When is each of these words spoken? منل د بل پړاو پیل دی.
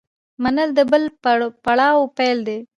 منل 0.43 0.69
د 0.77 0.79
بل 0.91 1.03
پړاو 1.63 2.01
پیل 2.17 2.37
دی. 2.47 2.59